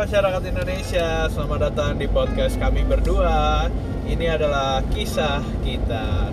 [0.00, 3.68] masyarakat Indonesia, selamat datang di podcast kami berdua.
[4.08, 6.32] Ini adalah kisah kita.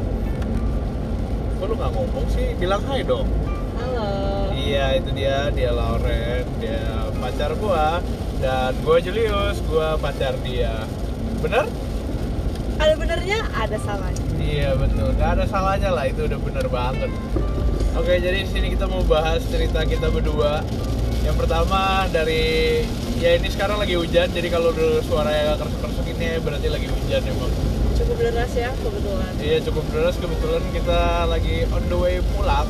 [1.60, 2.56] Kok lu nggak ngomong sih?
[2.56, 3.28] Bilang hai dong.
[3.76, 4.08] Halo.
[4.56, 8.00] Iya, itu dia, dia Lauren, dia pacar gua
[8.40, 10.88] dan gua Julius, gua pacar dia.
[11.44, 11.68] Bener?
[12.80, 14.24] Ada benernya, ada salahnya.
[14.40, 17.12] Iya betul, nggak ada salahnya lah itu udah bener banget.
[18.00, 20.64] Oke, jadi di sini kita mau bahas cerita kita berdua.
[21.28, 26.68] Yang pertama dari ya ini sekarang lagi hujan, jadi kalau dulu suaranya kersuk-kersuk ini berarti
[26.70, 27.52] lagi hujan emang.
[27.98, 29.32] Cukup deras ya kebetulan.
[29.42, 32.70] Iya cukup deras kebetulan kita lagi on the way pulang.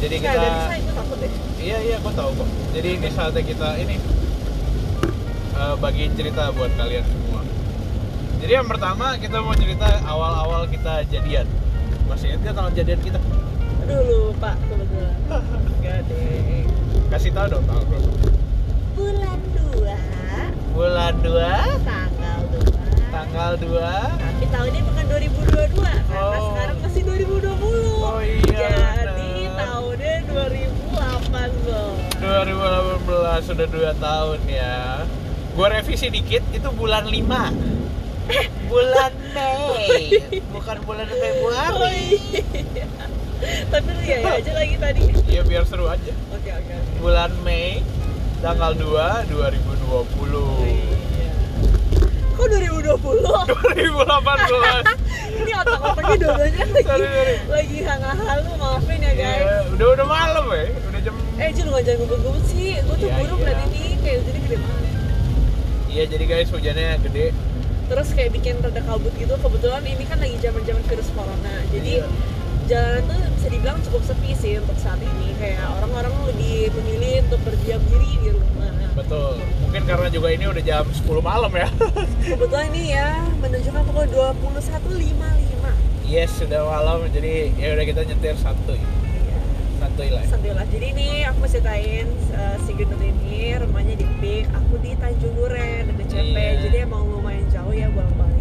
[0.00, 1.32] Jadi Nggak kita ada bisa, takut deh.
[1.60, 2.48] Iya iya, aku tahu kok.
[2.76, 3.96] Jadi ini saatnya kita ini
[5.56, 7.40] eh, bagiin cerita buat kalian semua.
[8.40, 11.44] Jadi yang pertama kita mau cerita awal-awal kita jadian.
[12.08, 13.20] Masih ingat tanggal jadian kita?
[13.84, 15.16] Aduh lupa kebetulan.
[15.76, 16.64] Enggak deh.
[17.12, 18.35] Kasih tahu dong tanggal?
[18.96, 21.28] Bulan 2 Bulan 2
[21.84, 22.64] tanggal 2
[23.08, 23.76] tanggal 2
[24.16, 26.48] Tapi tahunnya bukan 2022 karena Oh.
[26.50, 27.92] sekarang masih 2020.
[27.98, 29.52] Oh iya, Jadi benar.
[29.58, 31.92] tahunnya 2008 loh.
[32.16, 34.76] 2018 sudah 2 tahun ya.
[35.52, 37.52] Gua revisi dikit itu bulan 5.
[38.66, 40.18] Bulan Mei,
[40.56, 42.16] bukan bulan Oh Februari.
[42.72, 42.86] iya.
[43.68, 45.02] Tapi lu ya, ya aja lagi tadi.
[45.26, 46.12] Iya biar seru aja.
[46.30, 46.74] Oke oke.
[46.98, 47.84] bulan Mei
[48.46, 50.94] tanggal 2 2020 Iya.
[52.30, 52.94] Kok 2020?
[52.94, 54.06] 2018
[55.42, 57.34] ini otak-otaknya dua-duanya lagi Sorry, sorry.
[57.50, 57.78] lagi
[58.38, 61.98] lu maafin ya guys Iya, udah udah malam ya udah jam eh Jul nggak jangan
[62.06, 63.42] gugup-gugup sih gue tuh Iya, buru iya.
[63.42, 64.84] ngeliat ini kayak hujannya gede banget
[65.90, 67.26] iya jadi guys hujannya gede
[67.86, 72.06] terus kayak bikin rada kabut gitu kebetulan ini kan lagi zaman-zaman virus corona jadi Iya.
[72.66, 77.40] Jalanan tuh bisa dibilang cukup sepi sih untuk saat ini kayak orang-orang lebih memilih untuk
[77.46, 81.68] berdiam diri di rumah betul mungkin karena juga ini udah jam 10 malam ya
[82.34, 88.78] kebetulan ini ya menunjukkan pukul 21.55 yes sudah malam jadi ya udah kita nyetir santuy
[88.78, 89.38] Iya.
[89.80, 90.66] santuy lah Santai lah.
[90.66, 95.34] Jadi ini aku mau ceritain uh, si gendut ini rumahnya di Pik, aku di Tanjung
[95.34, 96.36] Duren, ada CP.
[96.36, 96.52] Iya.
[96.68, 98.35] Jadi emang lumayan jauh ya bolak-balik.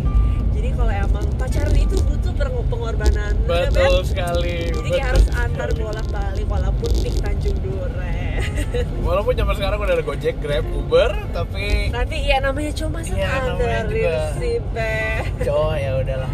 [0.66, 4.02] Jadi kalau emang pacaran itu butuh peng- pengorbanan, ya, betul Ben?
[4.04, 5.84] sekali Jadi betul kayak harus antar sekali.
[5.86, 8.42] bolak-balik walaupun Pik Tanjung Duren.
[9.06, 13.46] walaupun zaman sekarang udah ada Gojek, Grab, Uber tapi Tapi ya namanya cuma Iya, namanya
[13.46, 14.18] sekadar juga.
[14.36, 14.98] sih, Be.
[15.40, 16.32] cowok ya udahlah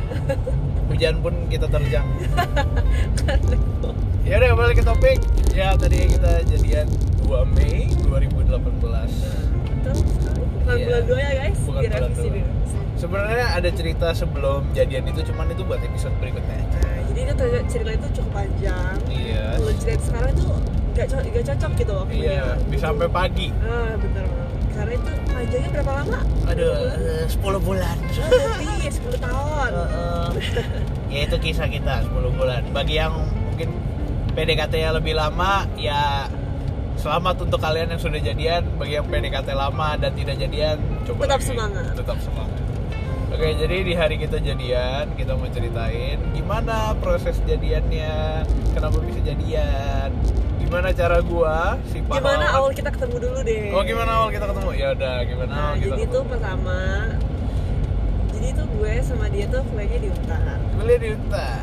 [0.88, 2.08] hujan pun kita terjang
[4.24, 5.18] ya udah balik ke topik
[5.52, 6.88] ya tadi kita jadian
[7.22, 10.40] 2 Mei 2018 Betul sekali.
[10.54, 10.86] Bukan Iya.
[10.86, 12.81] bulan dua ya guys, Bukan direvisi bulan dulu.
[13.02, 17.34] Sebenarnya ada cerita sebelum jadian itu cuman itu buat episode berikutnya Nah, jadi itu
[17.68, 18.96] cerita itu cukup panjang.
[19.10, 20.46] iya kalau cerita sekarang itu
[20.92, 24.26] gak, co gak cocok gitu loh iya bisa sampai pagi ah bener
[24.72, 26.20] karena itu panjangnya berapa lama?
[26.46, 27.98] aduh eh, 10 bulan
[28.62, 30.28] lebih 10 tahun Heeh.
[31.10, 33.14] ya itu kisah kita 10 bulan bagi yang
[33.44, 33.70] mungkin
[34.32, 36.30] PDKT nya lebih lama ya
[36.96, 41.34] selamat untuk kalian yang sudah jadian bagi yang PDKT lama dan tidak jadian coba Tetap
[41.36, 41.50] lagi.
[41.50, 41.92] semangat.
[41.98, 42.61] tetap semangat
[43.32, 48.44] oke jadi di hari kita jadian kita mau ceritain gimana proses jadiannya
[48.76, 50.10] kenapa bisa jadian
[50.60, 53.76] gimana cara gua si gimana pahlawan awal kita ketemu dulu deh.
[53.76, 54.70] Oh gimana awal kita ketemu?
[54.72, 56.16] Ya udah gimana nah awal kita jadi ketemu?
[56.16, 56.80] tuh pertama
[58.32, 61.60] jadi tuh gue sama dia tuh kuliahnya di Untar kuliah di Untar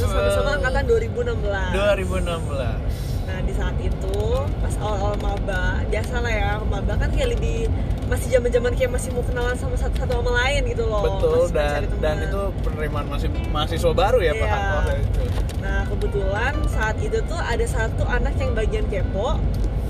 [0.00, 1.44] terus sama-sama angkatan 2016
[1.76, 4.18] 2016 Nah di saat itu
[4.58, 7.70] pas awal-awal maba biasa lah ya maba kan kayak lebih
[8.10, 11.00] masih zaman-zaman kayak masih mau kenalan sama satu, satu sama lain gitu loh.
[11.00, 14.98] betul Masih dan dan itu penerimaan masih mahasiswa baru ya pak Iya.
[14.98, 15.22] itu
[15.60, 19.38] Nah kebetulan saat itu tuh ada satu anak yang bagian kepo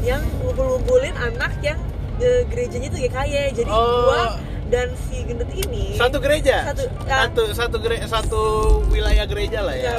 [0.00, 1.78] yang ngumpul-ngumpulin anak yang
[2.18, 3.32] eh, gerejanya tuh GKY.
[3.54, 4.04] Jadi Oh.
[4.04, 4.36] gua
[4.68, 7.26] dan si gendut ini satu gereja Satu, ya.
[7.26, 8.42] satu satu gere- satu
[8.86, 9.94] wilayah gereja lah ya Ya,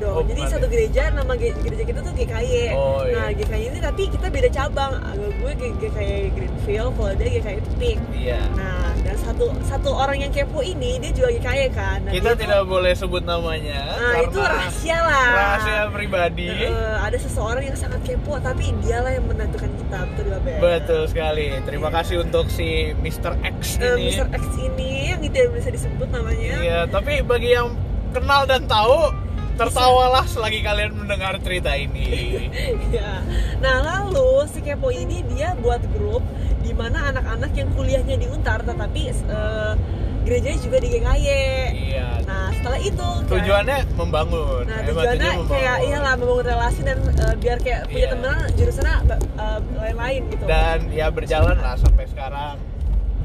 [0.00, 0.14] dong.
[0.14, 0.70] Oh, Jadi bukan satu ya.
[0.70, 2.54] gereja nama ge- gereja kita tuh GKY.
[2.72, 3.14] Oh, iya.
[3.14, 4.92] Nah, GKY ini tapi kita beda cabang.
[5.36, 7.98] Gue GKY Greenfield, kalau dia GKY Peak.
[8.10, 11.98] iya Nah, dan satu satu orang yang kepo ini dia juga GKY kan.
[12.02, 15.28] Nah, kita tidak tuh- boleh sebut namanya Nah, itu rahasia lah.
[15.30, 20.38] rahasia pribadi Eh, ada seseorang yang sangat kepo tapi dialah yang menentukan kita betul juga
[20.40, 20.58] Bel?
[20.58, 23.34] betul sekali terima kasih untuk si Mr.
[23.42, 24.26] X Eh, ini Mr.
[24.30, 27.74] X ini yang tidak bisa disebut namanya iya tapi bagi yang
[28.10, 29.10] kenal dan tahu
[29.60, 32.48] tertawalah selagi kalian mendengar cerita ini
[32.90, 33.20] Ya.
[33.58, 36.24] Nah lalu si kepo ini dia buat grup
[36.58, 39.74] di mana anak-anak yang kuliahnya di Untar tetapi eh,
[40.20, 41.28] gerejanya juga di GKY
[41.72, 45.48] iya nah setelah itu kayak- tujuannya membangun Nah tujuannya membangun.
[45.48, 48.10] kayak iyalah membangun relasi dan eh, biar kayak punya Iya.
[48.10, 50.44] temenan jurusannya ba- eh, lain-lain gitu.
[50.44, 52.56] dan ya berjalan lah sampai sekarang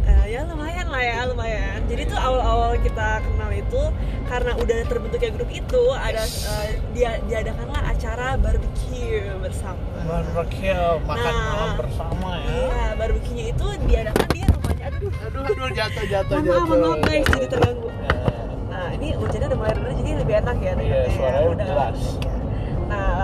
[0.06, 1.82] Eh, ya lumayan lah ya lumayan.
[1.86, 3.82] Jadi tuh awal-awal kita kenal itu
[4.26, 9.82] karena udah terbentuknya grup itu ada eh, dia diadakanlah acara barbecue bersama.
[10.06, 11.46] barbecue makan Nah.
[11.48, 14.84] malam bersama ya Iya barbecue-nya itu diadakan di rumahnya.
[14.86, 17.90] Aduh, aduh aduh jatuh jatuh jatuh maaf, maaf guys jadi terganggu.
[17.90, 20.62] Eh, Nah ini hujannya udah mulai reda jadi lebih enak ya.
[20.62, 21.16] Iya, dengarnya ya.
[21.16, 22.00] suaranya Udah jelas.
[22.22, 22.35] Nah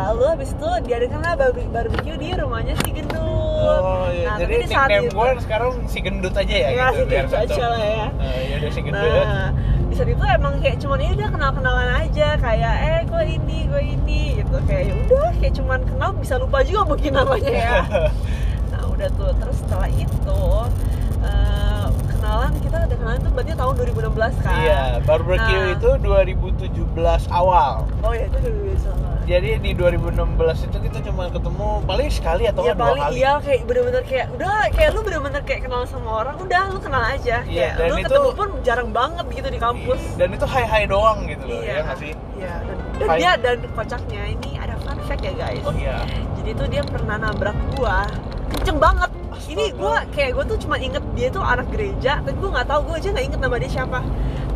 [0.04, 3.22] lalu habis itu diadakanlah barbe- barbecue di rumahnya si Gendut.
[3.22, 6.86] oh iya Nah, jadi tapi di saat itu- gue sekarang si gendut aja ya, Ya,
[6.88, 8.06] gitu, si biar Gendut aja lah ya.
[8.52, 9.48] Udah si gendut Nah,
[9.84, 13.82] di saat itu emang kayak cuman ya udah kenal-kenalan aja kayak eh gue ini gue
[13.92, 17.74] ini gitu kayak ya udah kayak cuman kenal bisa lupa juga mungkin namanya ya.
[18.72, 20.40] Nah udah tuh terus setelah itu
[21.22, 24.54] eh, kenalan kita udah kenalan tuh berarti tahun 2016 kan?
[24.58, 25.76] iya barbecue Nah.
[25.76, 26.82] itu 2017
[27.30, 28.71] awal Oh ya itu.
[29.24, 30.18] Jadi di 2016
[30.64, 34.04] itu kita cuma ketemu paling sekali atau Ya nggak dua paling kali iya kayak bener-bener
[34.04, 37.74] kayak udah kayak lu bener-bener kayak kenal sama orang udah lu kenal aja Iya, kayak
[37.76, 40.02] dan lu itu- ketemu pun jarang banget gitu di kampus.
[40.16, 43.18] dan itu high high doang gitu loh Iya ya nggak sih Iya dan, dan Hai.
[43.18, 45.62] dia dan kocaknya ini ada fun fact ya guys.
[45.62, 45.98] oh iya
[46.36, 48.10] Jadi tuh dia pernah nabrak gua
[48.52, 49.10] kenceng banget.
[49.44, 52.80] Ini gua kayak gua tuh cuma inget dia tuh anak gereja, tapi gua nggak tahu
[52.84, 54.00] gua aja nggak inget nama dia siapa.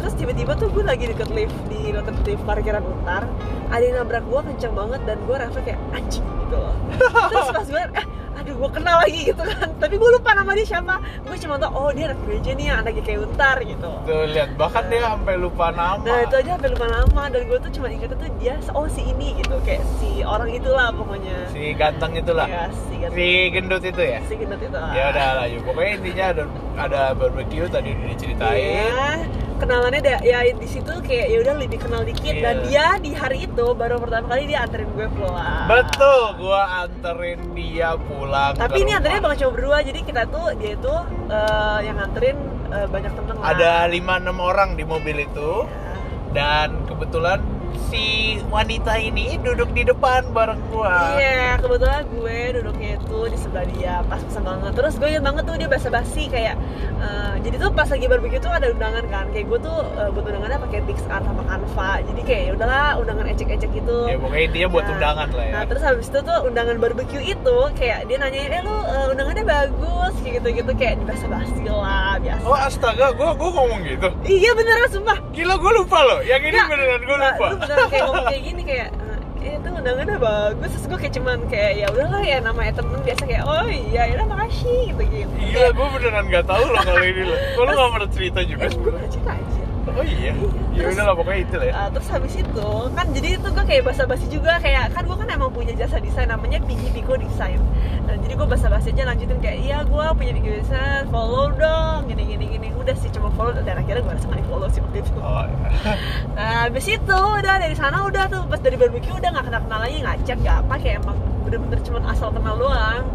[0.06, 3.26] Terus tiba-tiba tuh gue lagi deket lift di deket lift parkiran Untar,
[3.74, 6.78] ada yang nabrak gua kenceng banget dan gua rasa kayak anjing gitu loh.
[7.34, 8.06] Terus pas gue eh
[8.36, 9.74] aduh gue kenal lagi gitu kan.
[9.82, 11.02] Tapi gue lupa nama dia siapa.
[11.26, 13.90] Gue cuma tau oh dia anak gereja nih anaknya kayak Untar gitu.
[14.06, 14.50] Tuh lihat.
[14.54, 16.06] Bahkan dia sampai lupa nama.
[16.06, 17.22] Nah itu aja sampai lupa nama.
[17.34, 19.58] Dan gue tuh cuma ingetnya tuh dia oh si ini gitu.
[19.66, 21.50] Kayak si orang itulah pokoknya.
[21.50, 22.46] si ganteng itulah.
[22.46, 23.18] Ya, si Gendut.
[23.18, 24.20] si gendut itu ya?
[24.30, 24.78] Si Gendut itu.
[24.78, 26.44] ya udah lah yuk pokoknya intinya ada
[26.78, 29.16] ada barbecue tadi udah diceritain Iya.
[29.56, 32.44] Kenalannya deh ya di situ kayak ya udah lebih kenal dikit Iya.
[32.44, 35.64] dan dia di hari itu baru pertama kali dia anterin gue pulang.
[35.66, 39.00] betul gua anterin dia pulang Tapi ini rumah.
[39.00, 40.96] anterin bukan cuma berdua jadi kita tuh dia itu
[41.30, 42.38] eh, yang anterin
[42.68, 43.48] eh, banyak temen lah.
[43.48, 43.96] ada 5-6
[44.42, 45.96] orang di mobil itu Ya.
[46.36, 47.40] dan kebetulan
[47.88, 48.06] si
[48.46, 53.94] wanita ini duduk di depan bareng gua Iya, kebetulan gue duduknya itu di sebelah dia
[54.04, 54.72] pas pesan banget.
[54.74, 56.56] Terus gue inget banget tuh dia basa-basi kayak
[56.98, 59.26] eh, jadi tuh pas lagi barbecue tuh ada undangan kan.
[59.30, 61.92] Kayak gue tuh eh, buat undangannya pakai Pixar sama Canva.
[62.04, 63.98] Jadi kayak ya udahlah undangan ecek-ecek gitu.
[64.06, 67.24] ya pokoknya intinya buat Nah, undangan lah ya Nah, terus habis itu tuh undangan barbecue
[67.28, 72.42] itu kayak dia nanya, "Eh lu eh, undangannya bagus." kayak gitu-gitu kayak basa-basi lah biasa.
[72.44, 75.18] oh astaga gua gua ngomong gitu Iya beneran sumpah.
[75.30, 78.44] gila gua lupa loh yang ini Nggak, beneran Nah, lupa Lu beneran kayak ngomong kayak
[78.44, 79.15] gini kayak eh
[79.46, 80.70] itu undangannya bagus.
[80.74, 84.14] Terus gue kayak cuman kayak ya udahlah ya namanya temen biasa kayak oh iya ya
[84.18, 87.38] udah makasih gitu gitu Gila, gue beneran gak tahu loh kalau ini loh.
[87.54, 90.34] Kok lu gak pernah cerita juga eh gue cerita aja Oh iya?
[90.74, 91.74] Ya Terus- udah lah pokoknya itu lah ya.
[91.76, 95.28] Ah, terus habis itu kan jadi itu gue kayak basa-basi juga kayak kan gue kan
[95.30, 97.62] emang punya jasa desain namanya Pigi Pico Design
[98.06, 102.24] nah jadi gue basa-basi aja lanjutin kayak iya gue punya Pico Design follow dong gini
[102.28, 104.98] gini gini udah sih cuma follow dan akhirnya gue rasa nggak di follow sih waktu
[105.00, 105.70] itu Oh iya.
[106.36, 109.80] Nah, habis itu udah dari sana udah tuh pas dari barbecue udah nggak kenal kenal
[109.80, 113.06] lagi nggak chat nggak apa kayak emang bener-bener cuma asal kenal doang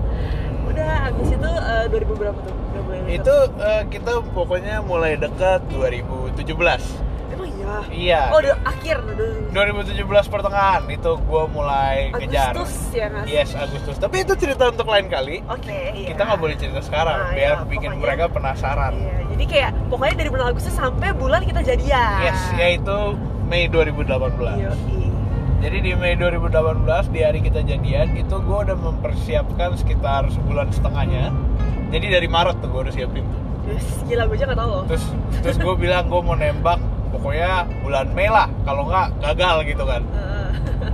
[0.64, 2.54] udah habis itu eh, 2000 berapa tuh.
[3.10, 5.66] Itu eh, kita pokoknya mulai dekat
[6.32, 6.82] 2017.
[7.30, 8.20] emang iya Iya.
[8.30, 12.50] oh udah akhir udah 2017 pertengahan itu gue mulai ngejar.
[12.52, 13.30] Agustus ya sih?
[13.30, 13.96] Yes, Agustus.
[13.96, 15.42] Tapi itu cerita untuk lain kali.
[15.44, 18.92] oke iya Kita nggak boleh cerita sekarang Nah, biar iya, bikin pokoknya- mereka penasaran.
[18.96, 22.18] Iya, jadi kayak pokoknya dari bulan Agustus sampai bulan kita jadian.
[22.20, 22.96] Yes, yaitu
[23.44, 24.54] Mei 2018.
[24.56, 24.72] Iya,
[25.60, 31.28] Jadi di Mei 2018 di hari kita jadian itu gue udah mempersiapkan sekitar sebulan setengahnya.
[31.90, 33.40] Jadi dari Maret tuh gue udah siapin tuh.
[33.70, 34.84] Yes, gila gue aja gak tau loh.
[34.90, 35.04] Terus
[35.40, 36.78] terus gue bilang gue mau nembak
[37.14, 38.48] pokoknya bulan Mei lah.
[38.66, 40.02] Kalau nggak gagal gitu kan.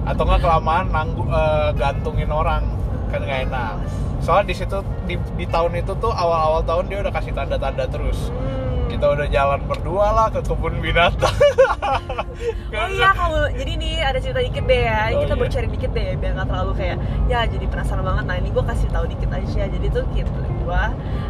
[0.04, 2.62] Atau nggak kelamaan nanggu, eh, gantungin orang
[3.08, 3.74] kan nggak enak.
[4.20, 8.28] Soalnya di situ di, di tahun itu tuh awal-awal tahun dia udah kasih tanda-tanda terus.
[8.30, 8.86] Hmm.
[8.86, 11.34] Kita udah jalan berdua lah ke kebun binatang.
[12.76, 15.40] Oh iya kamu jadi nih ada cerita dikit deh ya Oh, kita iya.
[15.40, 16.96] bercari dikit deh biar nggak terlalu kayak
[17.32, 20.28] ya jadi penasaran banget nah ini gue kasih tahu dikit aja jadi tuh kita
[20.66, 20.84] gue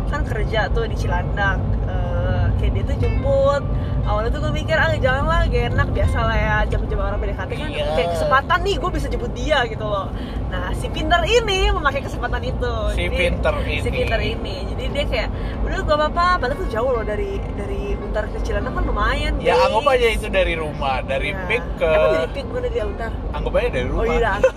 [0.08, 2.25] kan kerja tuh di Cilandak Eh,
[2.56, 3.62] kayak dia tuh jemput
[4.02, 7.50] awalnya tuh gue mikir ah jangan lah gak enak biasa lah ya jam-jam orang PDKT
[7.52, 7.84] kan Iya.
[7.92, 10.06] kayak kesempatan nih gue bisa jemput dia gitu loh
[10.46, 13.76] nah si pinter ini memakai kesempatan itu Si pinter ini.
[13.78, 15.28] si pinter ini jadi dia kayak
[15.60, 19.52] udah gak apa-apa padahal tuh jauh loh dari dari Untar ke Cilandak kan lumayan ya
[19.52, 22.78] Dik." anggap aja itu dari rumah, dari Nah, pik ke Emang dari pik bukan dari
[22.80, 23.10] Untar?
[23.28, 24.14] anggap aja dari Oh rumah.
[24.14, 24.54] iya, anggap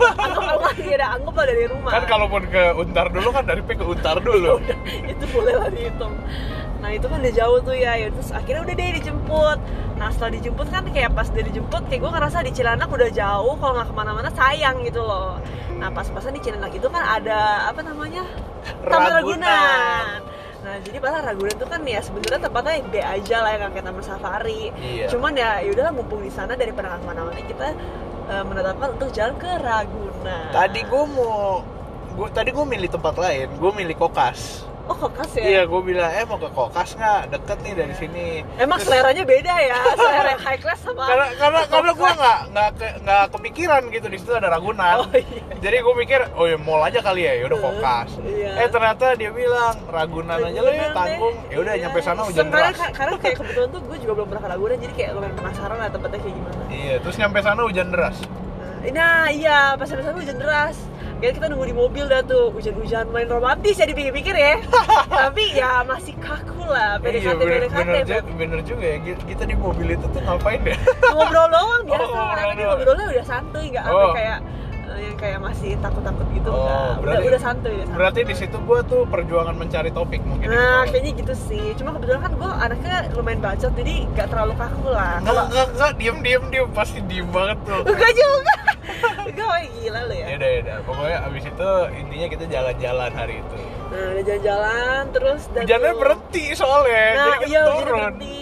[0.53, 1.89] anggap iya, dah, anggap lah dari rumah.
[1.89, 4.53] Kan kalaupun ke Untar dulu kan dari pik ke Untar dulu.
[5.11, 6.13] itu boleh lah dihitung.
[6.79, 9.59] Nah itu kan udah jauh tuh ya, ya terus akhirnya udah deh dijemput.
[9.99, 13.53] Nah setelah dijemput kan kayak pas dia dijemput kayak gue ngerasa di Cilandak udah jauh.
[13.59, 15.43] Kalau nggak ke mana-mana sayang gitu loh.
[15.75, 18.23] Nah pas-pasan di Cilandak itu kan ada apa namanya
[18.87, 20.23] Taman Ragunan.
[20.63, 24.03] Nah jadi padahal Ragunan itu kan ya sebenarnya tempatnya B aja lah yang kayak Taman
[24.03, 24.71] Safari.
[24.79, 25.05] Iya.
[25.11, 27.67] cuman ya yaudahlah mumpung di sana daripada nggak ke mana-mana kita
[28.31, 30.47] eh, menetapkan untuk jalan ke Ragunan.
[30.55, 31.59] Tadi gue mau
[32.15, 34.68] gua, tadi gue milih tempat lain, gue milih kokas.
[34.89, 37.21] Oh kokas ya Iya, gue bilang, eh mau ke kokas nggak?
[37.29, 38.27] Deket nih dari sini.
[38.55, 42.39] Emang Terus- seleranya beda ya, selera yang high class sama karena karena karena gue nggak
[42.49, 44.95] nggak ke- nggak kepikiran gitu di situ ada Ragunan.
[44.99, 45.43] Oh iya.
[45.55, 48.09] Jadi gue pikir, oh ya mall aja kali ya, yaudah Eh, kokas.
[48.19, 48.51] iya.
[48.57, 51.35] Eh ternyata dia bilang Ragunan aja lah ya tanggung.
[51.47, 51.81] Ya udah Iya.
[51.85, 52.79] nyampe sana hujan Karena- deras.
[52.91, 55.87] Karena kayak kebetulan tuh gue juga belum pernah ke Ragunan, jadi kayak lumayan penasaran lah
[55.87, 56.61] tempatnya kayak gimana.
[56.67, 58.17] Iya, terus nyampe sana hujan deras.
[58.19, 60.77] Nah, Nah iya, pas sampai sana hujan deras.
[61.19, 64.55] Kayak kita nunggu di mobil dah tuh, hujan-hujan main romantis ya dipikir-pikir ya.
[65.21, 67.75] Tapi ya masih kaku lah, iya, PDKT bener, PDKT.
[67.77, 68.97] bener, ju- bener juga ya.
[68.99, 70.79] Ki- Kita di mobil itu tuh ngapain ya?
[71.11, 72.67] Ngobrol doang biasa, Oh, tapi doang.
[72.71, 74.15] ngobrolnya udah santuy, nggak sampai Oh.
[74.15, 74.39] kayak
[74.89, 76.73] eh, yang kayak masih takut-takut gitu Oh, enggak.
[76.73, 77.99] Udah berarti- udah santuy, udah santuy.
[77.99, 80.47] Berarti di situ gue tuh perjuangan mencari topik mungkin.
[80.47, 80.89] Nah, gitu.
[80.89, 81.65] kayaknya gitu sih.
[81.75, 85.19] Cuma kebetulan kan gue anaknya lumayan bacot, jadi nggak terlalu kaku lah.
[85.19, 87.81] Enggak, enggak, enggak, diem, diem, diem, pasti diem banget tuh.
[87.85, 88.55] Enggak juga.
[89.49, 90.25] Wah gila lo ya.
[90.25, 90.75] ya udah, ya udah.
[90.83, 93.55] Pokoknya abis itu intinya kita jalan-jalan hari itu.
[93.89, 97.85] Nah, udah jalan-jalan terus dan Hujannya tuh- berhenti soalnya, Nah, jadi kita iya turun.
[97.87, 98.39] berhenti.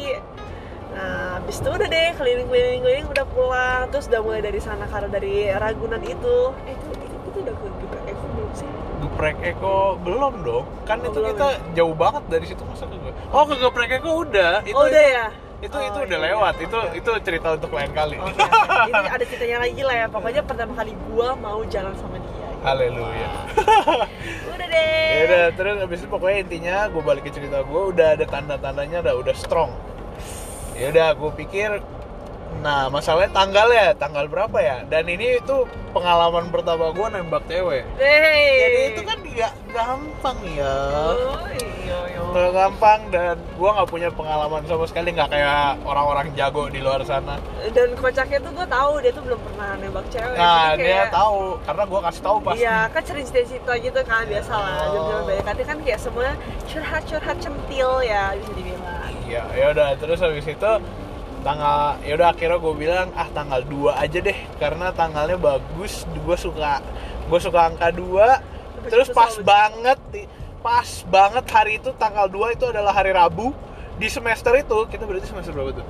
[0.89, 5.33] Nah, habis itu udah deh keliling-keliling-keliling udah pulang terus udah mulai dari sana karena dari
[5.47, 6.37] Ragunan itu.
[6.63, 8.69] Eh, itu itu, itu udah ke Geprek Evo belum sih?
[8.97, 12.97] Geprek Eko belum dong, kan Oh, itu belum kita jauh banget dari situ masa ke
[13.29, 15.27] Oh ke Geprek Eko udah, itu oh, udah ya?
[15.57, 16.27] Itu Oh, itu udah iya.
[16.31, 18.15] lewat, itu itu cerita untuk lain kali.
[18.21, 18.37] Oke.
[18.37, 20.07] Ini ada ceritanya lagi lah ya.
[20.07, 22.47] Pokoknya pertama kali gua mau jalan sama dia.
[22.61, 23.29] Haleluya.
[24.53, 25.05] Udah deh.
[25.07, 29.01] ya udah terus abis itu pokoknya intinya gue balik ke cerita gue udah ada tanda-tandanya
[29.01, 29.73] udah udah strong
[30.77, 31.81] ya udah gue pikir
[32.57, 37.85] nah masalahnya tanggal ya tanggal berapa ya dan ini itu pengalaman pertama gue nembak cewek
[37.95, 38.49] Hey.
[38.57, 42.19] jadi itu kan nggak gampang ya Oh, iya, iya.
[42.19, 47.01] nggak gampang dan gue nggak punya pengalaman sama sekali nggak kayak orang-orang jago di luar
[47.01, 47.37] sana
[47.69, 50.35] Dan kocaknya tuh gue tahu dia tuh belum pernah nembak cewek.
[50.35, 54.23] nah Jadi dia kayak- tahu karena gue kasih tahu pasti Iya, kan cerita-cerita gitu kan
[54.25, 54.73] biasa lah.
[54.73, 54.89] Oh.
[54.89, 56.29] Jam-jam PDKT kan kayak semua
[56.67, 59.13] curhat-curhat centil ya bisa dibilang.
[59.23, 60.71] Iya, ya udah terus habis itu
[61.47, 66.35] tanggal ya udah akhirnya gue bilang ah tanggal 2 aja deh karena tanggalnya bagus gue
[66.35, 66.83] suka
[67.31, 69.99] gue suka angka 2 terus pas selalu- banget
[70.67, 73.55] pas banget hari itu tanggal 2 itu adalah hari Rabu.
[73.97, 75.85] Di semester itu kita berarti semester berapa tuh?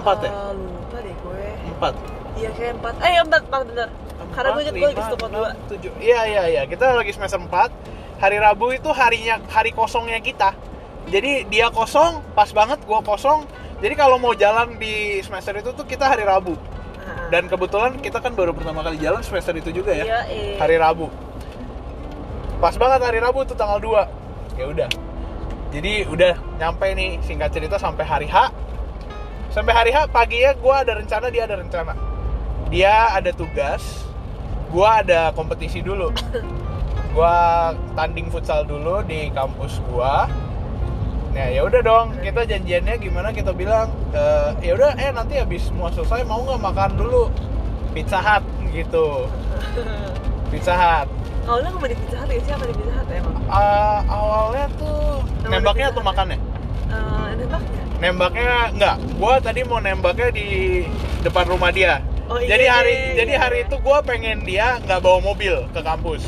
[0.00, 0.30] Empat ya?
[0.32, 1.44] Ah, lupa deh gue.
[1.76, 1.94] empat.
[2.40, 2.94] Iya kayak empat.
[3.04, 3.88] Eh empat, empat bener.
[4.32, 5.50] Karena gue inget gue lagi stop dua.
[5.68, 5.92] tujuh.
[6.00, 6.62] Iya iya iya.
[6.64, 7.70] Kita lagi semester 4
[8.18, 10.56] hari Rabu itu harinya hari kosongnya kita.
[11.12, 13.44] Jadi dia kosong pas banget gua kosong
[13.82, 16.54] jadi kalau mau jalan di semester itu tuh kita hari Rabu.
[17.34, 20.22] Dan kebetulan kita kan baru pertama kali jalan semester itu juga ya.
[20.62, 21.10] Hari Rabu.
[22.62, 24.88] Pas banget hari Rabu tuh tanggal 2 ya udah.
[25.74, 28.54] Jadi udah nyampe nih singkat cerita sampai hari H.
[29.50, 31.98] Sampai hari H paginya gue ada rencana dia ada rencana.
[32.70, 34.06] Dia ada tugas
[34.70, 36.14] gue ada kompetisi dulu.
[37.12, 37.36] Gue
[37.92, 40.14] tanding futsal dulu di kampus gue
[41.32, 43.32] Nah ya udah dong, kita janjiannya gimana?
[43.32, 47.32] Kita bilang "Eh, ya udah, eh nanti habis semua selesai mau nggak makan dulu
[47.96, 49.24] pizza hut gitu.
[50.52, 51.08] Pizza hut.
[51.42, 53.34] Awalnya nggak mau di Pizza Hut ya sih apa di Pizza Hut ya emang?
[53.42, 54.98] Eh, awalnya tuh
[55.42, 56.08] Nama nembaknya atau Hut.
[56.12, 56.38] makannya?
[56.38, 57.80] Eh, nembaknya?
[57.98, 58.96] Nembaknya enggak.
[59.18, 60.48] Gua tadi mau nembaknya di
[61.24, 61.98] depan rumah dia.
[62.30, 63.40] Oh, iya, jadi hari iya, jadi iya.
[63.42, 66.22] hari itu gua pengen dia nggak bawa mobil ke kampus.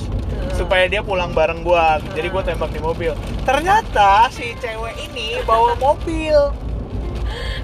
[0.55, 1.99] Supaya dia pulang bareng gua.
[2.15, 3.13] Jadi gua tembak di mobil.
[3.43, 6.39] Ternyata si cewek ini bawa mobil.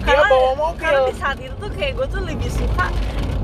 [0.03, 0.83] Dia bawa mobil.
[0.83, 2.87] Karena di saat itu tuh kayak gue tuh lebih suka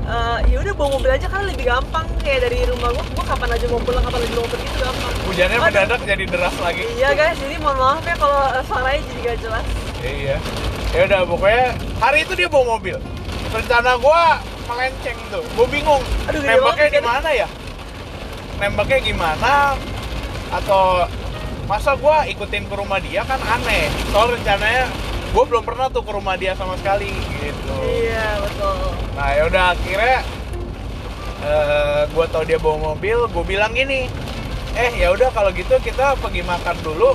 [0.03, 3.49] eh, ya udah bawa mobil aja karena lebih gampang kayak dari rumah gue gue kapan
[3.53, 6.83] aja mau pulang kapan aja mau pergi itu gampang Hujannya mendadak jadi deras lagi.
[6.95, 9.65] iya guys jadi mohon maaf ya kalau suaranya jadi gak jelas
[9.97, 10.37] Iya.
[10.95, 11.65] Ya udah pokoknya
[11.99, 12.97] hari itu dia bawa mobil.
[13.49, 15.43] Rencana gua melenceng tuh.
[15.51, 16.03] Gua bingung.
[16.29, 17.47] Aduh, nembaknya di mana ya?
[18.57, 19.77] Nembaknya gimana?
[20.49, 21.05] Atau
[21.65, 23.85] masa gua ikutin ke rumah dia kan aneh.
[24.09, 24.87] Soal rencananya
[25.31, 27.75] gua belum pernah tuh ke rumah dia sama sekali gitu.
[27.83, 28.79] iya betul
[29.13, 30.17] Nah, ya udah akhirnya
[31.37, 34.09] eh gua tahu dia bawa mobil, gua bilang gini.
[34.73, 37.13] Eh, ya udah kalau gitu kita pergi makan dulu.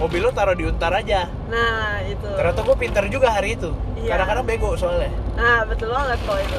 [0.00, 3.68] Mobil lu taruh di untar aja nah itu ternyata gue pinter juga hari itu
[4.00, 4.16] Iya.
[4.16, 6.56] kadang-kadang bego soalnya nah betul banget kalau itu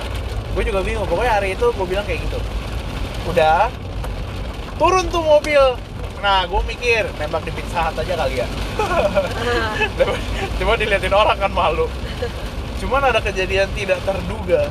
[0.53, 2.38] gue juga bingung pokoknya hari itu gue bilang kayak gitu
[3.25, 3.73] udah
[4.81, 5.61] turun tuh mobil.
[6.25, 8.47] Nah gue mikir nembak di pizza hut aja kali ya.
[10.57, 11.85] Cuma diliatin orang kan malu.
[12.81, 14.65] Cuman ada kejadian tidak terduga.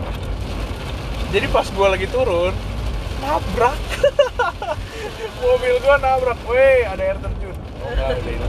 [1.31, 2.51] Jadi pas gue lagi turun
[3.23, 3.79] nabrak.
[5.47, 6.39] Mobil gue nabrak.
[6.51, 7.55] Weh ada air terjun.
[7.55, 8.49] Oh, enggak, ada itu.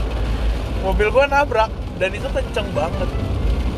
[0.82, 1.70] mobil gue nabrak
[2.02, 3.06] dan itu kenceng banget.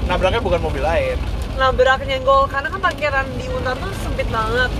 [0.08, 1.20] Nabraknya bukan mobil lain.
[1.60, 4.72] Nabrak nyenggol karena kan parkiran di Untar tuh sempit banget.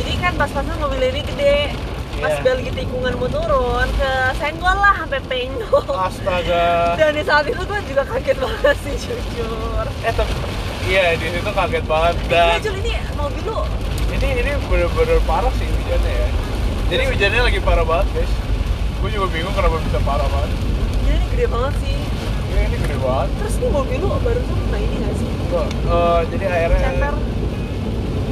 [0.00, 1.76] Jadi kan pas-pasan mobil ini gede
[2.20, 2.40] pas Iya.
[2.40, 5.84] gue lagi tikungan mau turun ke senggol lah sampai penggol.
[5.88, 6.64] Astaga.
[6.94, 9.86] Dan di saat itu gue juga kaget banget sih jujur.
[10.04, 10.32] Eh tapi
[10.84, 13.58] iya di situ kaget banget dan Jul ini mobil lu?
[14.10, 16.28] Ini ini bener-bener parah sih hujannya ya.
[16.90, 18.32] Jadi hujannya lagi parah banget guys.
[19.00, 20.50] Gue juga bingung kenapa bisa parah banget.
[21.00, 21.96] Gila ini gede banget sih.
[22.50, 23.28] Ya, ini gede banget.
[23.40, 25.30] Terus ini mobil lu baru tuh kena ini gak sih?
[25.48, 27.14] Kok, eh, jadi airnya Ceper.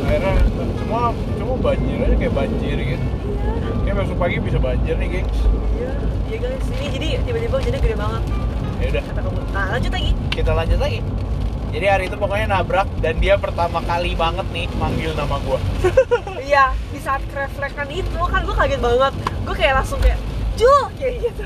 [0.08, 0.34] Airnya
[0.76, 1.00] cuma
[1.38, 3.06] cuma banjir aja kayak banjir gitu
[3.84, 5.38] kayak besok pagi bisa banjir nih gengs.
[5.78, 5.90] Iya
[6.28, 6.66] Iya guys.
[6.68, 8.22] Ini jadi tiba-tiba hujannya gede banget.
[8.78, 9.02] Ya udah.
[9.08, 9.38] Kata kamu.
[9.52, 10.10] Nah lanjut lagi.
[10.28, 11.00] Kita lanjut lagi.
[11.68, 15.60] Jadi hari itu pokoknya nabrak dan dia pertama kali banget nih manggil nama gue
[16.48, 19.12] Iya Di saat kereflekkan itu kan gue kaget banget.
[19.44, 20.16] Gue kayak langsung kayak
[20.56, 21.44] Jul Kayak gitu.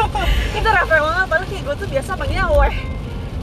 [0.58, 2.95] Itu refleks banget Padahal kayak gue tuh biasa panggilnya weh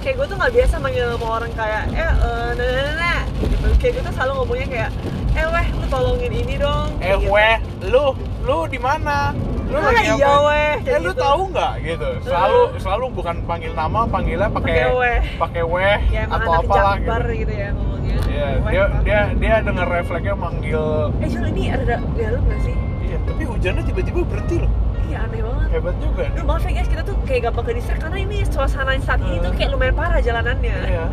[0.04, 3.68] Kayak gue tuh gak biasa manggil sama orang kayak Eh eh nana nana gitu.
[3.80, 4.90] Kayak gue tuh selalu ngomongnya kayak
[5.34, 7.32] Eh weh lu tolongin ini dong eh gitu.
[7.32, 8.04] weh lu
[8.44, 9.34] lu di mana?
[9.66, 10.46] Lu Ah, lagi iya, apa?
[10.46, 11.24] weh, eh kayak lu gitu.
[11.24, 11.74] tahu nggak?
[11.82, 12.08] Gitu.
[12.22, 14.94] Selalu selalu bukan panggil nama panggilnya pakai
[15.34, 15.98] Pakai weh.
[16.12, 17.34] Ya atau anak apalah gitu.
[17.34, 18.18] gitu ya ngomongnya.
[18.24, 20.84] Iya, Weh, dia dia dia denger refleksnya manggil
[21.16, 22.76] Eh Jul ini ada dalam gak sih?
[23.04, 24.72] iya tapi hujannya tiba-tiba berhenti loh.
[25.04, 25.68] Iya aneh banget.
[25.72, 26.24] Hebat juga.
[26.30, 29.70] Duh maaf ya guys, kita kayak gampang ke karena ini suasana saat ini tuh kayak
[29.70, 30.78] lumayan parah jalanannya.
[30.84, 31.06] iya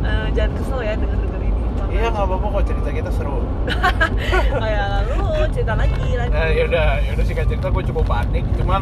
[0.00, 1.60] Eh, jangan kesel ya denger denger ini.
[1.90, 3.38] iya nggak apa-apa kok cerita kita seru
[4.62, 5.18] Oh ya lalu
[5.50, 6.30] cerita lagi lagi.
[6.30, 8.80] nah yaudah yaudah singkat cerita gue cukup panik cuman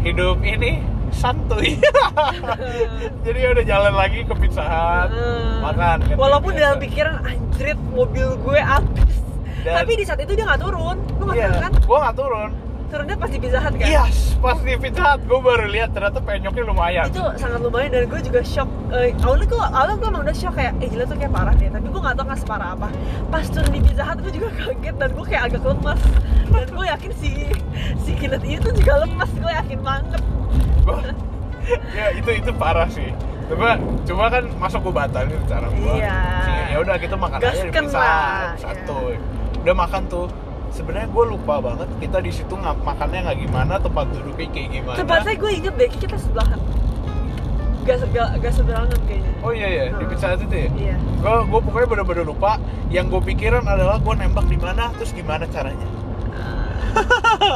[0.00, 0.80] hidup ini
[1.10, 1.78] santuy
[3.24, 5.10] jadi ya udah jalan lagi ke pizza hut
[5.60, 6.62] makan kan Walaupun biasa.
[6.62, 9.10] dalam pikiran anjrit mobil gue habis.
[9.64, 11.00] Tapi di saat itu dia nggak turun.
[11.16, 11.72] Lu nggak iya turun kan?
[11.78, 12.50] gue nggak turun
[12.94, 13.86] Turunnya pas di Pizza Hut kan?
[13.90, 14.04] Iya,
[14.38, 17.04] pas di Pizza Hut gue baru lihat ternyata penyoknya lumayan.
[17.10, 20.54] itu sangat lumayan dan gue juga shock eh, awalnya gue awalnya gue emang udah shock
[20.54, 22.88] kayak eh gila tuh kayak parah deh tapi gue gak tau nggak separah apa
[23.34, 26.00] pas turun di Pizza Hut gue juga kaget dan gue kayak agak lemas
[26.54, 27.30] dan gue yakin si
[27.98, 30.22] si Kinet itu juga lemas gue yakin banget
[31.94, 33.08] ya itu itu parah sih.
[33.44, 33.76] Coba
[34.08, 35.94] cuma kan masa gue batalin cara gue.
[36.00, 36.18] Iya.
[36.72, 38.98] Ya udah kita makan aja di Pizza Hut satu.
[39.64, 40.26] Udah makan tuh.
[40.74, 44.96] Sebenarnya gue lupa banget kita di situ nggak makannya nggak gimana, tempat duduknya kayak gimana.
[44.96, 46.58] tempatnya gue inget deh kita sebelahan
[47.84, 50.10] gak, gak, gak seberangan kayaknya Oh iya iya, di Hmm.
[50.10, 50.68] Pizza Hut itu ya.
[50.74, 52.56] iya Gue gue pokoknya bener-bener lupa.
[52.88, 55.88] Yang gue pikiran adalah gue nembak di mana, terus gimana caranya.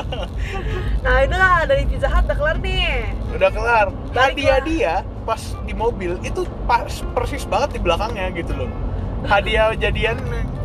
[0.98, 4.61] nah itulah dari Pizza Hut udah kelar nih udah kelar Balik hadiah lah.
[4.64, 8.70] dia pas di mobil itu pas persis banget di belakangnya gitu loh
[9.26, 10.18] hadiah jadian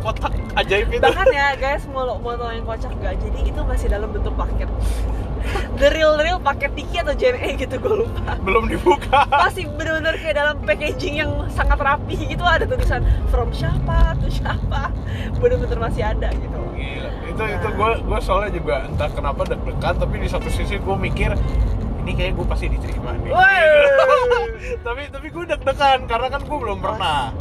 [0.04, 1.00] kotak ajaib itu.
[1.00, 4.68] Bahkan ya guys mau mau tau yang kocak gak jadi itu masih dalam bentuk paket.
[5.76, 8.36] The real real paket Tiki atau JNE gitu gue lupa.
[8.40, 9.28] Belum dibuka.
[9.28, 14.88] Masih bener-bener kayak dalam packaging yang sangat rapi gitu ada tulisan from siapa tuh siapa.
[15.40, 16.60] Bener-bener masih ada gitu.
[16.74, 17.10] Gila.
[17.34, 21.34] itu itu gue gue soalnya juga entah kenapa deg-degan tapi di satu sisi gue mikir
[22.04, 23.32] ini kayak gue pasti diterima nih.
[24.86, 27.32] Tapi tapi gue deg-degan karena kan gue belum pernah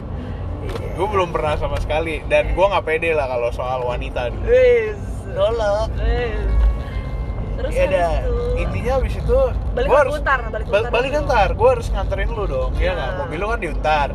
[0.63, 0.95] Iya.
[0.95, 4.99] gue belum pernah sama sekali dan gue nggak pede lah kalau soal wanita nih Wis.
[5.27, 6.47] Wis.
[7.53, 9.39] terus ya itu intinya abis itu
[9.73, 11.11] balik gua ke Untar balik Untar balik
[11.53, 12.91] gue harus nganterin lu dong, iya Ya.
[12.93, 13.09] nggak?
[13.19, 14.09] Mobil lu kan diuntar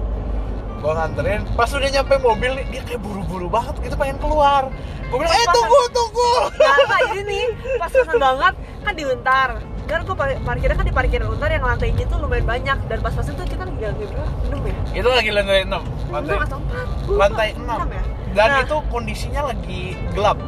[0.78, 4.70] Gue nganterin, pas udah nyampe mobil dia kayak buru-buru banget gitu pengen keluar
[5.10, 7.44] Gue bilang, eh tunggu, tunggu Nah, nah, ini nih
[7.82, 8.54] pas-pasan banget
[8.86, 9.58] kan di Untar
[9.88, 13.44] kan gue parkirnya kan di parkiran Untar yang lantainya tuh lumayan banyak dan pas-pasan tuh
[13.44, 14.30] kita lagi lantai berapa?
[14.44, 14.74] enam ya?
[14.92, 16.86] Itu lagi lantai 6, lantai, enam atau empat?
[17.08, 18.02] Lantai 6 Enam ya?
[18.28, 20.38] Dan Nah, itu kondisinya lagi gelap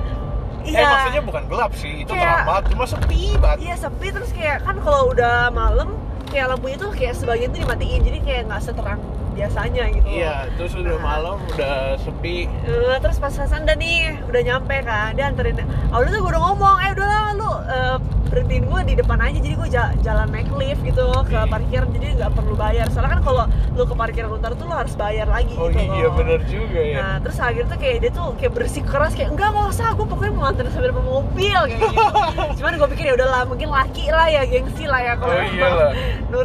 [0.63, 0.79] iya.
[0.79, 4.31] Eh maksudnya bukan gelap sih, itu Kayak- terang banget, cuma sepi banget Iya sepi terus
[4.31, 5.89] kayak kan kalau udah malam
[6.29, 9.01] kayak lampunya tuh kayak sebagian tuh dimatiin jadi kayak nggak seterang
[9.41, 10.07] biasanya gitu.
[10.07, 11.03] Iya, terus udah Nah.
[11.03, 15.57] malam, udah sepi Eh, terus pas pasan udah nih udah nyampe kan dia anterin
[15.89, 19.55] awalnya tuh gue udah ngomong eh udahlah lu eh, berhentiin gue di depan aja jadi
[19.55, 21.47] gue jalan naik lift gitu ke Iya.
[21.47, 24.95] parkiran jadi nggak perlu bayar soalnya kan kalau lu ke parkiran Untar tuh lu harus
[24.95, 26.15] bayar lagi Oh gitu iya loh.
[26.15, 29.49] bener juga ya Nah terus akhirnya tuh kayak dia tuh kayak bersih keras kayak enggak
[29.49, 32.05] nggak usah gue pokoknya mau anterin sampai depan mobil kayak gitu.
[32.61, 35.69] Cuman gue pikir ya udahlah mungkin laki lah ya gengsi lah ya kalau Oh iya
[35.69, 35.91] lah.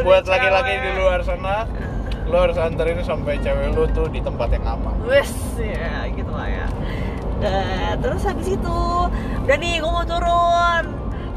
[0.01, 1.69] Buat laki-laki di luar sana,
[2.25, 4.95] lo harus anterin sampai cewek lu tuh di tempat yang aman.
[5.05, 6.67] Wes ya gitu lah ya.
[7.35, 8.77] Nah, terus habis itu
[9.45, 10.85] udah nih gue mau turun.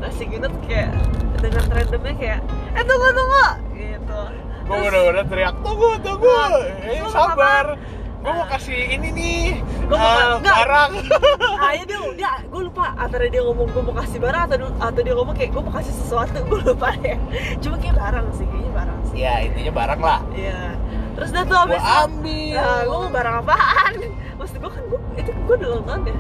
[0.09, 0.95] si Gunut kayak
[1.39, 2.41] dengan randomnya kayak
[2.75, 3.47] eh tunggu tunggu
[3.79, 4.21] gitu
[4.69, 6.41] gue bener-bener teriak tunggu tunggu
[6.85, 7.98] eh, sabar apa?
[8.19, 9.43] Gue mau kasih ini nih
[9.85, 10.55] Gua mau- enggak.
[10.57, 10.91] barang
[11.63, 15.01] ah ya dia dia gue lupa antara dia ngomong gue mau kasih barang atau atau
[15.01, 17.17] dia ngomong kayak gue mau kasih sesuatu gue lupa ya
[17.59, 20.61] cuma kayak barang sih kayaknya barang sih ya intinya barang lah iya
[21.15, 23.93] terus dah tuh gue abis ambil Nah, gue mau barang apaan?
[24.37, 26.19] Maksud gue kan gue itu gue udah ulang tahun ya.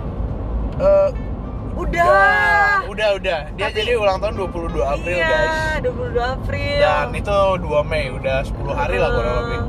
[0.79, 1.11] Eh,
[1.79, 2.83] Udah.
[2.85, 6.79] udah udah dia Tapi- jadi ulang tahun 22 April iya, guys 22 April.
[6.81, 9.61] dan itu 2 Mei udah 10 hari lah kurang lebih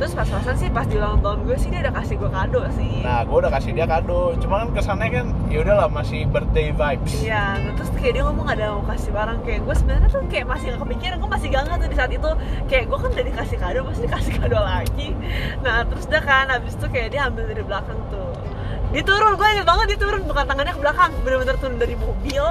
[0.00, 3.04] Terus pas-pasan sih pas di ulang tahun gue sih dia udah kasih gue kado sih.
[3.04, 7.20] nah gue udah kasih dia kado cuma kan kesannya kan ya udahlah masih birthday vibes
[7.20, 10.64] Iya, terus kayak dia ngomong ada mau kasih barang kayak gue sebenarnya tuh kayak masih
[10.72, 12.30] gak kepikiran, gue masih gak tuh di saat itu
[12.72, 15.08] kayak gue kan udah dikasih kado, pasti dikasih kado lagi.
[15.60, 18.32] Nah terus dah kan, abis itu kayak dia ambil dari belakang tuh.
[18.96, 22.44] Dia turun, gue inget banget dia turun bukan tangannya ke belakang, bener-bener turun dari mobil,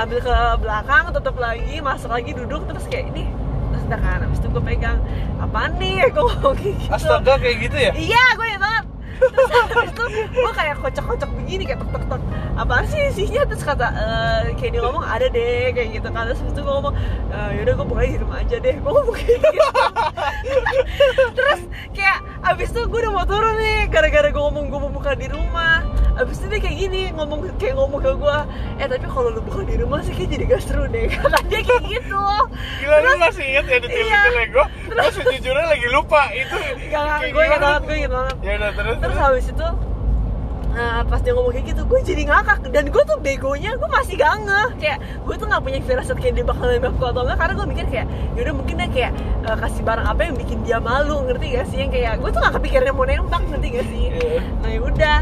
[0.00, 3.28] ambil ke belakang, tutup lagi, masuk lagi duduk terus kayak ini.
[3.72, 4.98] Terus kan, abis itu gue pegang
[5.38, 6.92] apaan nih, gue ngomong kayak gitu.
[6.92, 8.84] astaga kayak gitu ya Iya, gue inget banget.
[9.22, 10.04] Terus habis itu
[10.34, 12.22] gue kayak kocok-kocok begini kayak tek tek tek.
[12.52, 13.42] Apaan sih isinya?
[13.46, 16.26] Terus kata eh, kayak dia ngomong ada deh kayak gitu kan.
[16.26, 16.94] Terus habis itu gue ngomong
[17.30, 18.74] "Eh, yaudah gue bukanya di rumah aja deh.
[18.76, 19.70] Gue ngomong kayak gitu.
[21.38, 21.60] Terus
[21.92, 25.28] kayak abis itu gue udah mau turun nih gara-gara gue ngomong gue mau buka di
[25.30, 25.86] rumah.
[26.12, 28.38] Abis itu dia kayak gini ngomong kayak ngomong ke gue
[28.76, 31.08] eh tapi kalau lu buka di rumah sih kayak jadi gak seru deh.
[31.14, 32.22] Kata dia kayak gitu.
[32.80, 36.56] Gila lu masih inget ya detail-detailnya gue Gue sejujurnya lagi lupa Itu
[36.92, 37.58] Gak, gue gimana?
[37.58, 38.36] banget, gue ingat banget.
[38.44, 39.68] Ya udah terus terus habis itu
[40.72, 42.64] Nah, pas dia ngomong kayak gitu, gue jadi ngakak.
[42.72, 46.32] Dan gue tuh begonya, gue masih gak ngeh Kayak, gue tuh gak punya firasat kayak
[46.40, 48.06] dia bakal nembak gue atau enggak Karena gue mikir kayak,
[48.40, 49.12] yaudah mungkin dia kayak
[49.44, 51.76] eh, kasih barang apa yang bikin dia malu Ngerti gak sih?
[51.76, 54.04] Yang kayak, gue tuh gak kepikirannya mau nembak, ngerti gak sih?
[54.16, 54.40] Iya.
[54.64, 55.18] Nah yaudah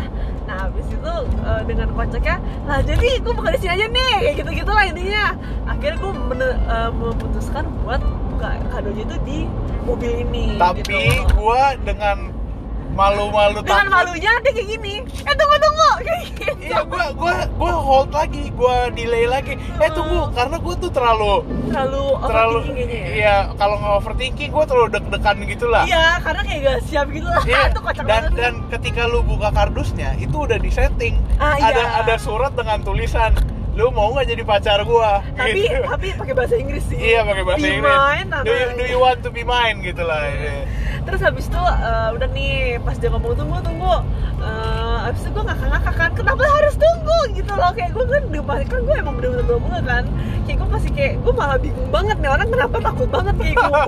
[0.50, 1.14] Nah habis itu
[1.46, 2.36] eh, dengan kocaknya
[2.66, 5.24] Nah jadi gue buka di sini aja nih Kayak gitu-gitu lah intinya
[5.62, 8.02] Akhirnya gue men- eh, memutuskan buat
[8.34, 9.38] buka kadonya itu di
[9.86, 10.98] mobil ini Tapi gitu.
[11.38, 12.34] gue dengan
[13.00, 13.94] malu-malu dengan takut.
[13.96, 14.94] malunya dia kayak gini.
[15.24, 15.90] Eh tunggu tunggu.
[16.04, 19.54] Kayak gitu Iya, gue gua gua hold lagi, gue delay lagi.
[19.80, 21.32] Eh tunggu, karena gue tuh terlalu
[21.72, 23.04] terlalu terlalu ya?
[23.10, 25.82] iya kalau nggak overthinking gue terlalu deg-degan gitu lah.
[25.88, 27.42] iya karena kayak gak siap gitu lah.
[27.48, 28.30] Iya, itu kocak dan banget.
[28.36, 31.16] dan ketika lu buka kardusnya itu udah disetting.
[31.40, 31.72] Ah, iya.
[31.72, 33.32] ada ada surat dengan tulisan
[33.78, 35.24] lu mau nggak jadi pacar gua?
[35.38, 35.80] Tapi gitu.
[35.86, 36.98] tapi pakai bahasa Inggris sih.
[36.98, 37.96] Iya pakai bahasa Be Inggris.
[37.96, 39.78] mine, do you, do you want to be mine?
[39.80, 40.66] Gitu lah iya.
[41.10, 43.94] Terus habis itu eh, udah nih pas dia ngomong tunggu tunggu.
[44.40, 47.18] Eh, habis itu gue ngakak-ngakak kan kenapa harus tunggu?
[47.34, 50.04] Gitu loh kayak gue kan udah kan gue emang bener-bener belum kan.
[50.46, 53.82] Kayak gue pasti kayak gue malah bingung banget nih orang kenapa takut banget kayak gue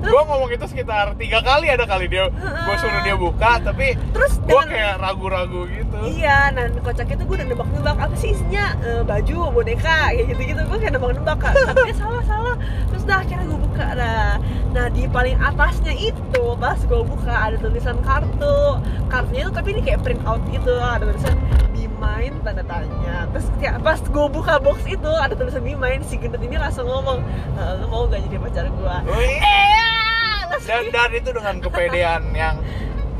[0.00, 4.38] gua ngomong itu sekitar tiga kali ada kali dia gua suruh dia buka tapi terus
[4.42, 5.96] dengan- kayak ragu-ragu gitu.
[6.00, 8.72] Iya, nah kocaknya tuh gue udah nebak-nebak apa sih isinya?
[8.80, 12.54] Eh, baju, boneka, kayak gitu-gitu gue kayak nebak-nebak kan Tapi salah salah,
[12.88, 14.32] terus dah akhirnya gue buka nah,
[14.70, 18.80] nah di paling atasnya itu pas gue buka ada tulisan kartu.
[19.06, 21.36] Kartunya itu tapi ini kayak print out gitu ada tulisan
[21.70, 26.02] be mine tanda tanya terus kayak pas gue buka box itu ada tulisan be mine
[26.02, 27.20] si gendut ini langsung ngomong
[27.54, 32.56] "Eh, lu mau gak jadi pacar gue eh langsung dan dan itu dengan kepedean yang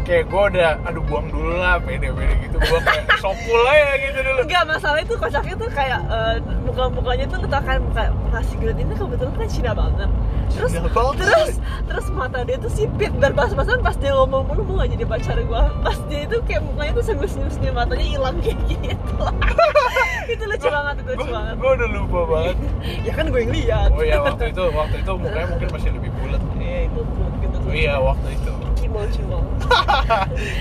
[0.04, 2.56] kayak gue udah aduh buang dulu lah pede-pede gitu.
[2.56, 4.40] Gue kayak sokul aja gitu dulu.
[4.44, 8.78] Enggak, masalah itu kocaknya tuh kayak eh, muka-mukanya tuh kita kan muka, muka si Glenn
[8.80, 10.10] ini kebetulan kan Cina banget.
[10.50, 11.14] Terus Cina banget.
[11.22, 11.50] terus
[11.86, 15.36] terus mata dia tuh sipit dan pas-pasan pas dia ngomong lu mau gak jadi pacar
[15.46, 15.70] gua?
[15.84, 19.24] Pas dia itu kayak mukanya tuh senyum senyum matanya hilang kayak gitu.
[20.30, 21.54] Itu lucu banget itu lucu banget.
[21.58, 22.56] gue udah lupa banget.
[23.06, 23.90] Ya kan gue yang lihat.
[23.90, 26.42] Oh iya waktu itu waktu itu mukanya mungkin masih lebih bulat.
[26.60, 27.00] Iya, itu
[27.42, 27.56] gitu.
[27.66, 28.52] Oh, iya waktu itu
[28.90, 29.42] cimol cimol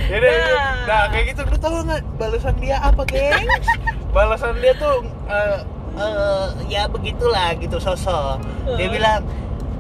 [0.06, 0.74] ya deh Nah.
[0.86, 1.42] nah kayak gitu.
[1.50, 3.46] Lu tau nggak balasan dia apa geng?
[4.16, 5.60] Balasan dia tuh eh,
[5.98, 8.38] eh, ya begitulah gitu sosok.
[8.78, 9.22] Dia bilang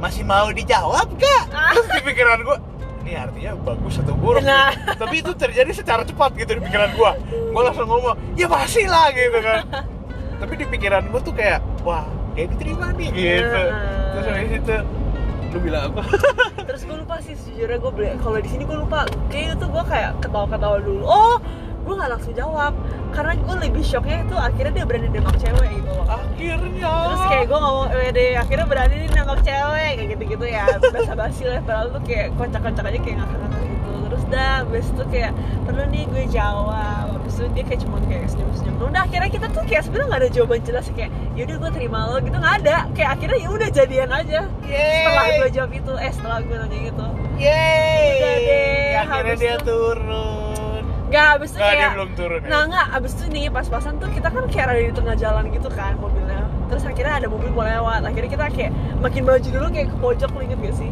[0.01, 1.75] masih mau dijawab gak Ah.
[1.75, 2.57] terus di pikiran gue
[3.03, 4.41] ini artinya bagus atau buruk?
[4.41, 4.71] Nah.
[4.71, 4.95] nih?
[4.97, 7.11] tapi itu terjadi secara cepat gitu di pikiran gue
[7.51, 9.61] gue langsung ngomong ya pasti lah gitu kan.
[10.41, 13.61] Tapi di pikiran gue tuh kayak wah kayak diterima nih gitu.
[14.09, 14.75] Terus habis itu
[15.53, 16.03] lu bilang apa?
[16.67, 19.09] Terus gue lupa sih sejujurnya gue beli kalau di sini gue lupa.
[19.33, 21.03] Kayaknya tuh gue kayak ketawa-ketawa dulu.
[21.05, 21.37] Oh
[21.79, 22.73] gue nggak langsung jawab.
[23.09, 26.05] Karena gue lebih shocknya itu akhirnya dia berani nembak cewek gitu loh.
[26.05, 26.93] Akhirnya.
[27.09, 30.65] Terus kayak gue ngomong eh deh akhirnya berani nembak cewek kayak gitu-gitu ya.
[30.77, 33.68] Basa basi lah padahal tuh kayak kocak-kocak aja kayak ngakak-ngakak gitu terus
[34.29, 35.31] dah abis itu kayak
[35.65, 37.05] perlu nih gue jawab.
[37.19, 40.29] Abis itu dia kayak cuma kayak senyum-senyum udah akhirnya kita tuh kayak sebenarnya nggak ada
[40.31, 42.37] jawaban jelas kayak yaudah gue terima lo gitu.
[42.37, 42.77] Nggak ada.
[42.95, 44.39] Kayak akhirnya ya udah jadian aja.
[44.65, 45.37] Setelah Yeay.
[45.37, 47.05] gue jawab itu eh setelah gue nanya gitu.
[47.37, 48.07] Yeay.
[48.09, 50.83] Udah deh, akhirnya habis dia tuh- turun.
[51.09, 52.47] Nggak, abis itu dia kayak belum turun ya?
[52.53, 55.69] Nah nggak, abis itu nih pas-pasan tuh kita kan kayak ada di tengah jalan gitu
[55.73, 56.45] kan mobilnya.
[56.69, 60.29] Terus akhirnya ada mobil mau lewat, akhirnya kita kayak makin maju dulu kayak ke pojok
[60.37, 60.89] lo inget gak sih?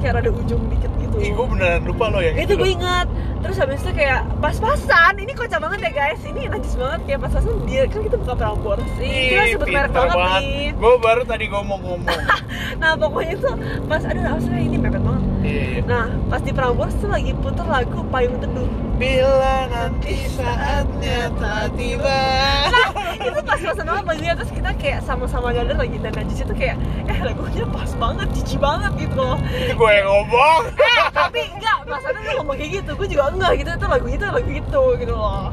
[0.00, 2.74] Kayak ada ujung dikit gitu Ih, gue beneran lupa loh yang itu gue loh.
[2.76, 5.14] inget terus habis itu kayak pas-pasan.
[5.14, 6.20] Ini kocak banget ya guys.
[6.20, 7.00] Ini najis banget.
[7.06, 10.66] Kayak pas-pasan dia kan kita buka prambors ini kita sebut merek pintar banget, nih.
[10.74, 12.18] Gue baru tadi ngomong-ngomong.
[12.82, 13.54] nah pokoknya tuh
[13.86, 15.22] pas aduh rasanya ini mepet banget.
[15.38, 15.86] Iya.
[15.86, 18.66] nah pas di prambors tuh lagi puter lagu payung teduh.
[18.98, 22.20] Bila nanti saatnya tak tiba.
[22.74, 25.96] nah itu pas-pasan banget lagunya terus kita kayak sama-sama nyadar lagi.
[26.00, 26.76] Dan najis itu kayak
[27.08, 29.36] eh lagunya pas banget cici banget gitu loh.
[29.52, 30.60] Itu gue yang ngomong.
[30.88, 31.78] eh tapi enggak.
[31.86, 32.90] Masalahnya lu ngomong kayak gitu.
[32.96, 33.70] Gue juga enggak gitu.
[33.76, 35.48] Itu lagu itu lagu itu gitu loh.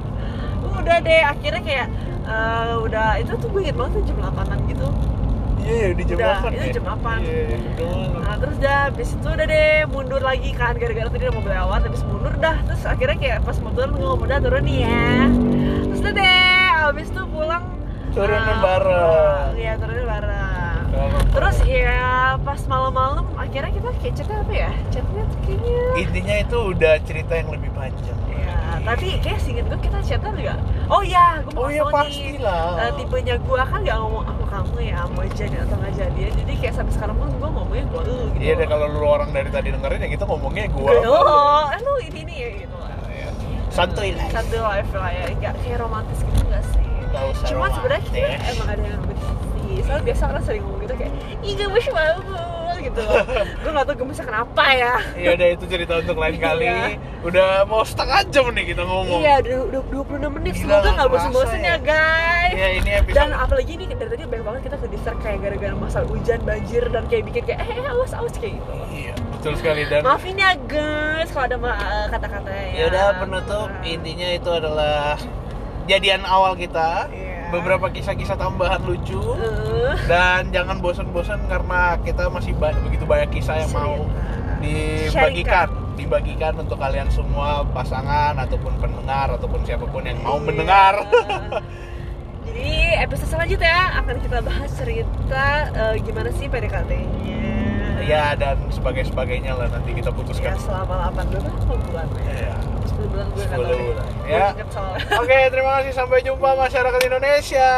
[0.79, 1.21] Udah deh.
[1.23, 1.87] Akhirnya kayak
[2.25, 4.87] eh, udah itu tuh gue inget banget tuh jam 8an gitu.
[5.65, 6.73] Iya, di jam Udah, 8 itu ya?
[6.77, 7.25] jam 8.
[7.25, 8.21] Iya, udah malam.
[8.21, 10.77] nah terus dah habis itu udah deh mundur lagi kan.
[10.77, 12.57] Gara-gara tadi ada mobil lewat habis mundur dah.
[12.69, 15.09] Terus akhirnya kayak pas mau turun gue ngomong udah turun nih ya.
[15.89, 16.44] Terus udah deh
[16.85, 17.63] habis itu pulang
[18.11, 19.47] Turunin eh, bareng.
[19.55, 20.83] iya turunin bareng
[21.29, 21.99] terus ya
[22.39, 27.49] pas malam-malam akhirnya kita kayak chatnya apa ya chatnya kayaknya Intinya itu udah cerita yang
[27.49, 28.15] lebih panjang.
[28.31, 30.59] Ya, tapi kayak singkat gue kita chatan nggak?
[30.87, 31.91] Oh iya, gue mau Oh kasih tau nih.
[31.91, 32.65] pastilah.
[32.77, 36.53] Eh, tipenya gue kan nggak ngomong aku kamu ya mau jadi atau nggak jadian jadi
[36.55, 39.49] kayak sampai sekarang pun gue ngomongnya gue lu gitu Iya deh kalau lu orang dari
[39.49, 40.87] tadi dengerin ya kita ngomongnya gua.
[40.87, 41.15] gue lu.
[41.67, 42.94] eh, lu ini ini ya gitu lah.
[43.75, 44.23] Santuy lah.
[44.31, 45.25] satu live lah ya.
[45.35, 46.79] Nggak kayak romantis gitu nggak sih?
[47.11, 48.19] Nggak usah cuma sebenarnya kita
[48.55, 49.83] emang ada yang lebih sih.
[49.83, 52.44] Soalnya biasa orang sering ngomong gitu kayak ih gemes banget
[52.85, 53.01] gitu
[53.57, 56.65] gue nggak tahu gemesnya kenapa ya Iya udah itu cerita untuk lain kali.
[56.65, 56.97] Iya.
[57.21, 59.19] Udah mau setengah jam nih kita ngomong.
[59.19, 59.81] iya udah udah
[60.21, 61.77] 26 menit Gila, semoga bosen-bosen kerasa ya ya.
[61.81, 63.15] guys Iya ini episode.
[63.15, 66.83] dan apalagi nih dari tadi banyak banget kita ke distrak kayak gara-gara masalah hujan banjir
[66.87, 70.01] dan kayak bikin kayak eh eh, awas awas kayak gitu Iya betul sekali dan.
[70.01, 75.17] maafin ya guys kalau ada eh, kata-kata Ya udah penutup intinya itu adalah
[75.85, 77.09] jadian awal kita.
[77.09, 77.34] Iya.
[77.55, 79.15] Beberapa kisah-kisah tambahan lucu.
[79.15, 84.03] Eh, dan jangan bosan-bosan karena kita masih ba- begitu banyak kisah yang mau
[84.59, 85.67] dibagikan.
[85.95, 90.45] Dibagikan untuk kalian semua pasangan ataupun pendengar ataupun siapa pun yang mau Iya.
[90.45, 90.93] mendengar.
[92.45, 97.43] Jadi episode selanjutnya akan kita bahas cerita eh, gimana sih PDKT-nya
[98.05, 101.25] ya dan sebagai sebagainya lah nanti kita ya putuskan selama 8
[101.81, 102.05] bulan.
[102.21, 102.53] Iya.
[102.95, 103.85] 10 bulan gue nggak 10 tahu deh.
[103.85, 104.07] bulan.
[104.07, 104.47] Gue Ya.
[105.21, 107.69] oke terima kasih sampai jumpa masyarakat Indonesia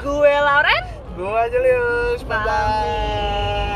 [0.00, 0.82] gue Lauren
[1.12, 3.70] gua Julius bye bye.